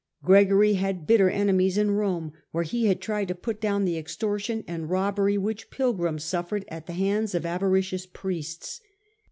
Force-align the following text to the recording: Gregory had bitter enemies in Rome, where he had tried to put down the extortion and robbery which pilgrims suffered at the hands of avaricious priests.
Gregory 0.23 0.73
had 0.73 1.05
bitter 1.05 1.29
enemies 1.29 1.77
in 1.77 1.91
Rome, 1.91 2.33
where 2.49 2.63
he 2.63 2.87
had 2.87 2.99
tried 3.01 3.27
to 3.27 3.35
put 3.35 3.61
down 3.61 3.85
the 3.85 3.99
extortion 3.99 4.63
and 4.67 4.89
robbery 4.89 5.37
which 5.37 5.69
pilgrims 5.69 6.23
suffered 6.23 6.65
at 6.69 6.87
the 6.87 6.93
hands 6.93 7.35
of 7.35 7.45
avaricious 7.45 8.07
priests. 8.07 8.81